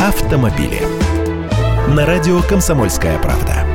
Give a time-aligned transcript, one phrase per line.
[0.00, 0.80] автомобили.
[1.94, 3.66] На радио «Комсомольская правда».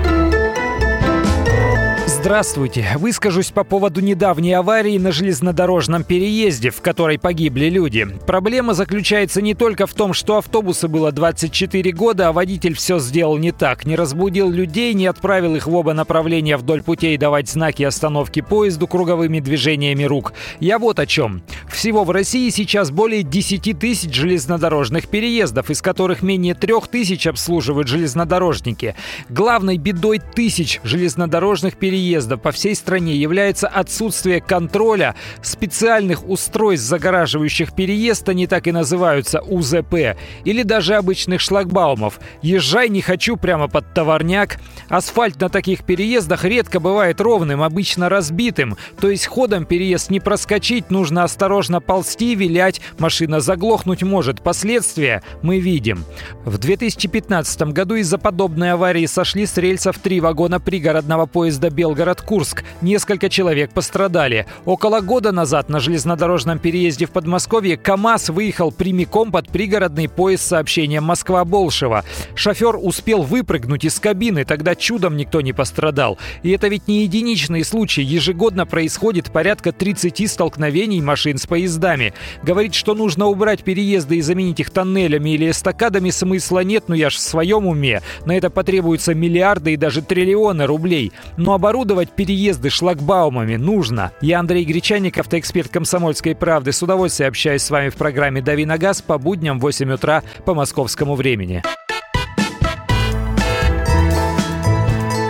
[2.08, 2.88] Здравствуйте.
[2.96, 8.08] Выскажусь по поводу недавней аварии на железнодорожном переезде, в которой погибли люди.
[8.26, 13.38] Проблема заключается не только в том, что автобусу было 24 года, а водитель все сделал
[13.38, 13.86] не так.
[13.86, 18.88] Не разбудил людей, не отправил их в оба направления вдоль путей давать знаки остановки поезду
[18.88, 20.34] круговыми движениями рук.
[20.60, 21.44] Я вот о чем.
[21.76, 27.90] Всего в России сейчас более 10 тысяч железнодорожных переездов, из которых менее 3 тысяч обслуживают
[27.90, 28.96] железнодорожники.
[29.28, 38.30] Главной бедой тысяч железнодорожных переездов по всей стране является отсутствие контроля специальных устройств, загораживающих переезд,
[38.30, 42.22] они так и называются УЗП, или даже обычных шлагбаумов.
[42.42, 44.62] Езжай не хочу прямо под товарняк.
[44.88, 50.90] Асфальт на таких переездах редко бывает ровным, обычно разбитым, то есть ходом переезд не проскочить,
[50.90, 54.42] нужно осторожно ползти, вилять, машина заглохнуть может.
[54.42, 56.06] Последствия мы видим.
[56.46, 62.64] В 2015 году из-за подобной аварии сошли с рельсов три вагона пригородного поезда «Белгород» Белгород-Курск.
[62.82, 64.46] Несколько человек пострадали.
[64.66, 70.48] Около года назад на железнодорожном переезде в Подмосковье КАМАЗ выехал прямиком под пригородный поезд с
[70.48, 72.04] сообщением Москва-Болшево.
[72.36, 76.18] Шофер успел выпрыгнуть из кабины, тогда чудом никто не пострадал.
[76.44, 78.04] И это ведь не единичный случай.
[78.04, 82.14] Ежегодно происходит порядка 30 столкновений машин с поездами.
[82.44, 87.10] Говорит, что нужно убрать переезды и заменить их тоннелями или эстакадами смысла нет, но я
[87.10, 88.02] ж в своем уме.
[88.26, 91.14] На это потребуются миллиарды и даже триллионы рублей.
[91.38, 94.12] Но оборудовать переезды шлагбаумами нужно.
[94.20, 96.74] Я Андрей Гречаник, автоэксперт «Комсомольской правды».
[96.74, 100.24] С удовольствием общаюсь с вами в программе «Дави на газ» по будням в 8 утра
[100.44, 101.64] по московскому времени.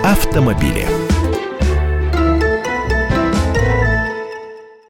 [0.03, 1.04] Автомобили.